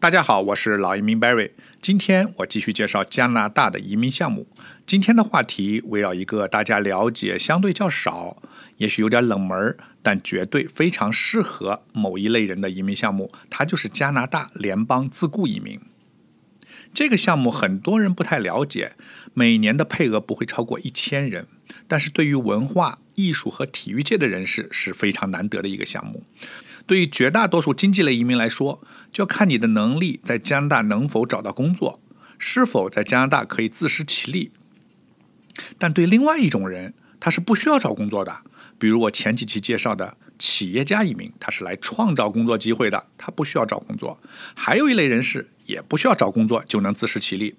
[0.00, 1.50] 大家好，我是老移民 Barry。
[1.82, 4.48] 今天我继续介绍加拿大的移民项目。
[4.86, 8.42] 今天的话题围绕一个大家了解相对较少，
[8.78, 15.78] 也许有点冷门，但绝对非常适合某一类人的移民项目，它就是加拿大联邦自雇移民。
[16.94, 18.92] 这个项目很多人不太了解，
[19.34, 21.46] 每年的配额不会超过一千人，
[21.86, 26.24] 但是对于文化艺术和体育界的人士是非常难得的一个项目。
[26.90, 28.82] 对于绝大多数经济类移民来说，
[29.12, 32.00] 就要看你的能力在加拿大能否找到工作，
[32.36, 34.50] 是否在加拿大可以自食其力。
[35.78, 38.38] 但对另外一种人，他是不需要找工作的，
[38.76, 44.18] 比如我前几期介绍的企业家移民，他是来创造工作机会的，他不需要找工作。
[44.56, 47.54] 还有一类人士也不需要找工作就能自食其力。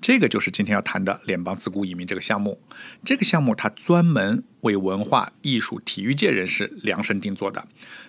[0.00, 2.60] 这个就是今天要谈的联邦自雇移民这个项目。
[3.04, 7.68] 这个项目它专门为文化艺术、体育界人士量身定做的。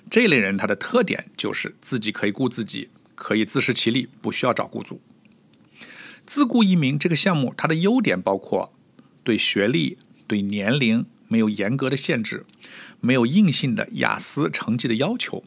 [0.10, 5.02] 这类人他的特点就是自己可以雇自己，可以自食其力，不需要找雇主。
[6.26, 8.74] 自雇移民这个项目它的优点包括
[9.24, 9.98] 对学历、
[10.28, 12.46] 对年龄没有严格的限制，
[13.00, 15.44] 没有硬性的雅思成绩的要求。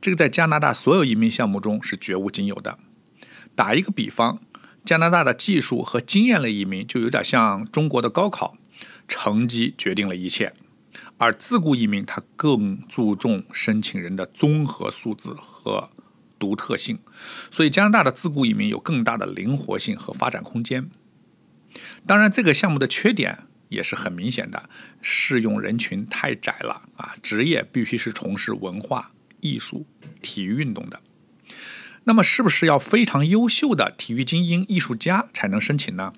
[0.00, 2.78] 这个在加拿大所有移民项目中是绝无仅有的。
[3.54, 4.40] 打一个比方。
[4.86, 8.56] 加拿大的技术和经验类移民就有点像中国的高考，
[9.08, 10.54] 成绩决定了一切，
[11.18, 15.90] 而自雇移民它更注重申请人的综合素质和
[16.38, 17.00] 独特性，
[17.50, 20.88] 所以加拿大的自雇移民有更大的灵活性和发展空间。
[22.06, 24.70] 当然，这个项目的缺点也是很明显的，
[25.02, 29.84] 适用人群太窄了啊，职业必须是从事文化艺术、
[30.22, 31.00] 体育运动的。
[32.08, 36.12] 那么，是不是要非常优秀的体育精英、艺术家才能申请呢？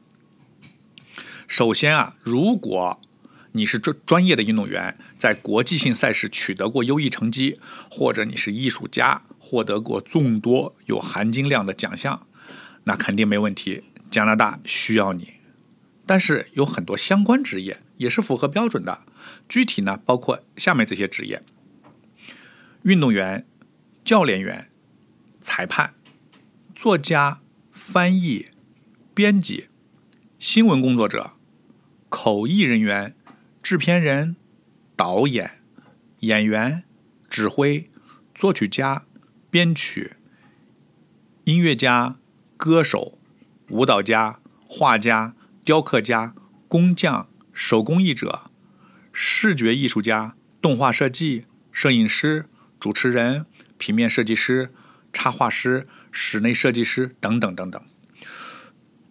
[1.46, 3.00] 首先啊，如果
[3.52, 7.58] 你是专专业的运动员，在国际性赛事取得过优异成绩，
[7.90, 12.26] 或者你是艺术家，获得过众多有含金量的奖项，
[12.84, 13.84] 那肯定没问题。
[14.10, 15.36] 加拿大需要你。
[16.04, 19.06] 但是有很多相关职业也是符合标准的，
[19.48, 21.42] 具体呢，包括下面这些职业：
[22.82, 23.46] 运动员、
[24.04, 24.68] 教练员。
[25.40, 25.94] 裁判、
[26.74, 27.40] 作家、
[27.72, 28.48] 翻译、
[29.14, 29.68] 编辑、
[30.38, 31.32] 新闻工作者、
[32.08, 33.14] 口译人员、
[33.62, 34.36] 制片人、
[34.96, 35.60] 导演、
[36.20, 36.84] 演员、
[37.28, 37.90] 指挥、
[38.34, 39.04] 作曲家、
[39.50, 40.16] 编曲、
[41.44, 42.16] 音乐家、
[42.56, 43.18] 歌手、
[43.70, 45.34] 舞蹈家、画家、
[45.64, 46.34] 雕刻家、
[46.66, 48.50] 工匠、手工艺者、
[49.12, 52.46] 视觉艺术家、动画设计、摄影师、
[52.80, 54.72] 主持人、平面设计师。
[55.12, 57.82] 插画师、室内设计师等等等等。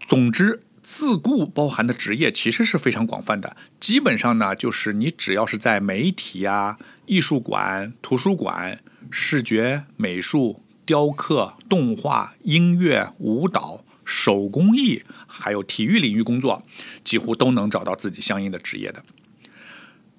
[0.08, 3.58] 总之，自雇包含的职业其实是非常广泛的。
[3.80, 8.80] 基本上呢，就是你只要是在媒体啊、艺术馆、图书馆、
[9.12, 16.64] 视觉美术、雕刻、动画、音乐、舞蹈、手工艺，还有体育领域工作，
[17.04, 19.04] 几乎都能找到自己相应的职业的。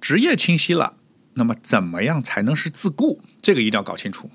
[0.02, 0.97] 职业清晰了，
[1.38, 3.22] 那么怎么样才能是自雇？
[3.40, 4.30] 这个一定要搞清楚。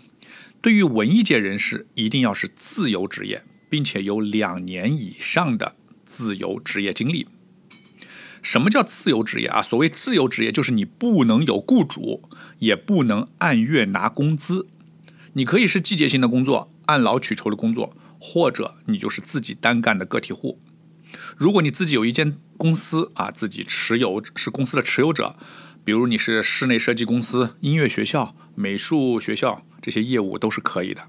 [0.62, 5.75] 对于文艺界人士，一定要是自由职业，并且有两年以上的
[6.06, 7.28] 自由职业经历。
[8.41, 9.62] 什么叫自由职业啊？
[9.62, 14.68] 所谓自由职业，就是你不能有雇主，也不能按月拿工资。
[15.34, 20.59] 你可以是季节性的工作，按劳取酬的工作，或者你就是自己单干的个体户。
[21.38, 25.35] 如果你自己有一间公司啊，自己持有是公司的持有者，
[25.83, 29.66] 比如你是室内设计公司、音乐学校、美术学校。
[29.81, 31.01] 这些业务都是可以的。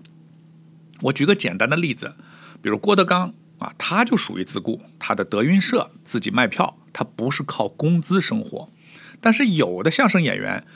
[1.03, 2.17] 我举个简单的例子，
[2.61, 8.69] 比如郭德纲啊，他就属于自雇，他的德云社自己卖票，他不是靠工资生活。
[9.21, 10.67] 但是有的相声演员，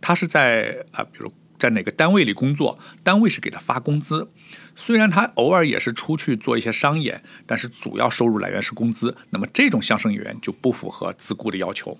[0.00, 4.28] 他是在啊，比如在哪个单位里工作，单位是给他发工资。
[4.74, 9.16] 虽然他偶尔也是出去做一些商演，但是主要收入来源是工资。
[9.30, 11.96] 那么这种相声演员就不符合自雇的要求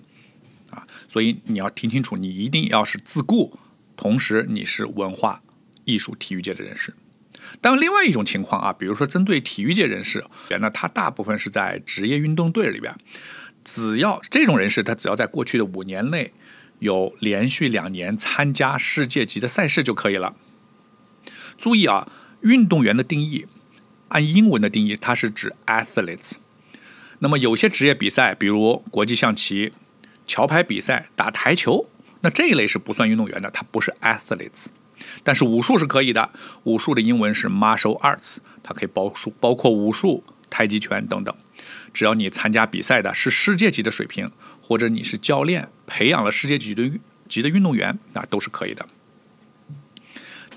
[0.75, 0.85] 啊。
[1.07, 3.57] 所以你要听清楚，你一定要是自雇，
[3.95, 5.41] 同时你是文化。
[5.87, 6.95] 艺术体育界的人士，
[7.61, 10.25] 当另外一种情况啊，比如说针对体育界人士，
[10.59, 12.95] 那他大部分是在职业运动队里边，
[13.63, 16.33] 只要这种人士，他只要在过去的五年内
[16.79, 20.35] 有连续两年参加世界级的赛事就可以了。
[21.55, 22.11] 注意啊，
[22.41, 23.45] 运动员的定义，
[24.07, 26.31] 按英文的定义，它是指 athletes。
[27.19, 29.71] 那么有些职业比赛，比如国际象棋、
[30.25, 31.87] 桥牌比赛、打台球，
[32.21, 34.65] 那这一类是不算运动员的，它不是 athletes。
[35.23, 36.31] 但是武术是可以的，
[36.63, 41.35] 武术的英文是 martial arts，它可以包数包括武术、太极拳等等。
[41.93, 44.31] 只要你参加比赛的是世界级的水平，
[44.61, 46.89] 或者你是教练培养了世界级的
[47.27, 48.85] 级的运动员，那都是可以的。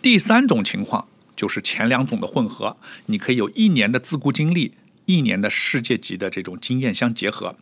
[0.01, 2.77] 第三种情况就是前两种的混合，
[3.07, 4.75] 你可以有一年的自雇经历，
[5.07, 7.57] 一年的世界级的这种经验相结合。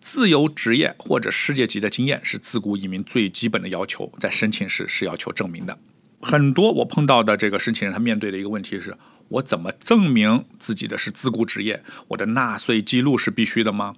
[0.00, 5.78] 自由职业或者世界级的经验是自雇移民最基本的要求，在申请时是要求证明的。
[6.20, 8.96] 很多我碰到的这个申请人，他面对的一个问题是：
[9.28, 11.82] 我怎么证明自己的是自雇职业？
[12.08, 13.94] 我的纳税记录是必须的吗？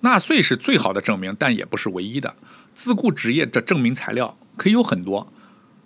[0.00, 2.36] 纳税是最好的证明，但也不是唯一的。
[2.74, 5.32] 自雇职业的证明材料可以有很多。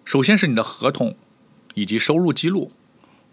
[0.05, 1.17] 首先是你的合同
[1.75, 2.71] 以及收入记录，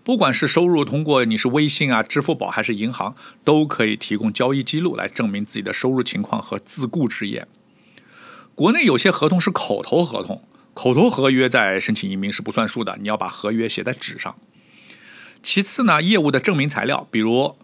[0.10, 3.14] 不管是收入通过你是微信啊、支付宝还是银行，
[3.44, 7.48] 都可以提供交易记录来证明自己的收入情况和自雇职业。
[8.56, 10.42] 国内有些合同是口头合同。
[10.74, 14.36] 口头合约在申请移民是不算数的，你要把合约写在纸上。
[15.44, 17.56] 其次呢，业务的证明材料，比如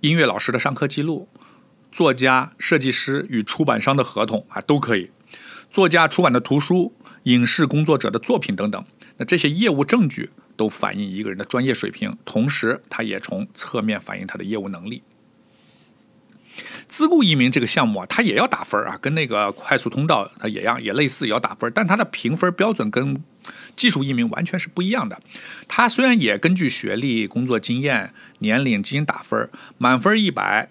[0.00, 1.30] 音乐老师的上课记录、
[1.90, 5.10] 作家、设计师与出版商的合同啊，都可以。
[5.70, 8.84] 作家出版的图书、影视工作者的作品等等，
[9.16, 15.02] 那这些业务证据都反映一个人的专业水平，同时它也从侧面反映他的业务能力。
[16.88, 23.20] 自雇移民这个项目啊，它也要打分啊，跟那个快速通道它也一样，也类似也要打分，但它的评分标准跟
[23.74, 25.20] 技术移民完全是不一样的。
[25.66, 30.70] 它虽然也根据学历、工作经验、年龄进行打分，满分一百，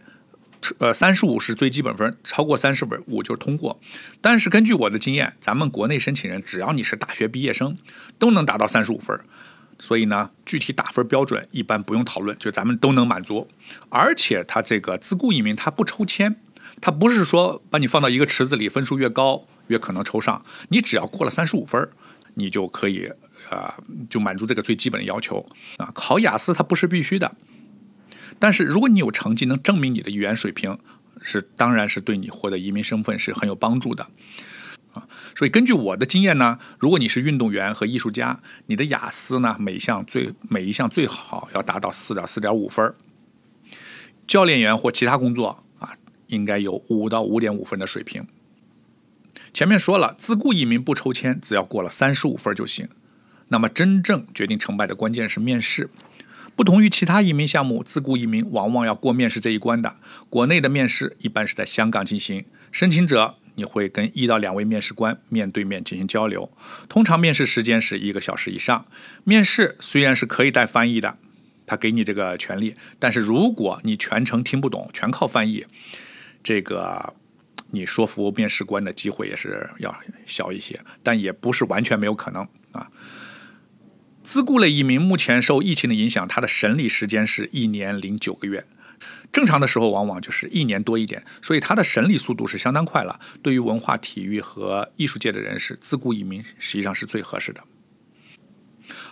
[0.77, 3.77] 呃，三十五是最基本分，超过三十五就是通过。
[4.21, 7.75] 但是根据我的经验，咱们国内申请人只要你是大学毕业生，
[8.17, 9.19] 都能达到三十五分。
[9.79, 13.49] 所以呢，具体打分标准一般不用讨论，就咱们都能满足。
[13.89, 16.35] 而且他这个自雇移民他不抽签，
[16.81, 20.43] 他不是说把你放到一个池子里，分数越高越可能抽上。
[20.69, 21.89] 你只要过了三十五分，
[22.35, 23.11] 你就可以
[23.49, 23.75] 啊，
[24.09, 25.45] 就满足这个最基本的要求
[25.77, 25.91] 啊。
[25.93, 27.35] 考雅思它不是必须的，
[28.39, 30.77] 但是如果你有成绩能证明你的语言水平，
[31.21, 34.07] 是当然是对你获得移民身份是很有帮助的。
[34.93, 42.93] 啊，所以根据我的经验呢，如果你是运动员和艺术家，你的雅思呢每项最每一项最好要达到四点四点五分
[44.25, 45.97] 教练员或其他工作啊，
[46.27, 48.25] 应该有五到五点五分的水平。
[49.53, 52.87] 前面说了，自雇移民不抽签，只要过了三十五分就行。
[53.49, 55.89] 那么真正决定成败的关键是面试。
[56.55, 59.95] 不同于其他移民项目，自雇移民往往要过面试这一关的。
[60.29, 63.35] 国内的面试一般是在香港进行，申请者。
[63.55, 66.51] 你会跟一到两位面试官面对面进行交流，
[66.89, 68.85] 通常面试时间是一个小时以上。
[69.23, 71.17] 面试虽然是可以带翻译的，
[71.65, 75.65] 他给你这个权利，但是如果你全程听不懂，全靠翻译，
[76.43, 77.13] 这个
[77.71, 79.95] 你说服面试官的机会也是要
[80.25, 82.89] 小一些，但也不是完全没有可能啊。
[84.23, 88.65] 自雇类移民目前受疫情的影响，它的审理时间是一年零九个月。
[89.31, 93.19] 正常的时候往往就是一年多一点，所以它的审理速度是相当快了。
[93.41, 97.61] 对于文化、体育和艺术界的人士，自雇移民实际上是最合适的。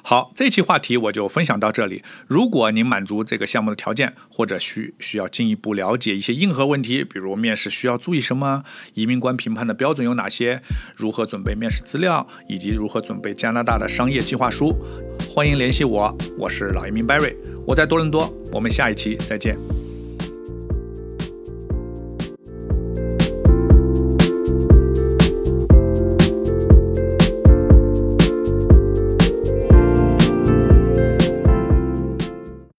[0.03, 2.03] 好，这期话题我就分享到这里。
[2.27, 8.63] 如果您满足这个项目的条件，或者需需要进一步了解一些硬核问题，比如面试需要注意什么，
[8.95, 10.61] 移民官评判的标准有哪些，
[10.97, 14.75] 如何准备面试资料，以及如何准备加拿大的商业计划书，
[15.29, 16.15] 欢迎联系我。
[16.37, 17.35] 我是老移民 Barry，
[17.65, 18.31] 我在多伦多。
[18.51, 19.80] 我们下一期再见。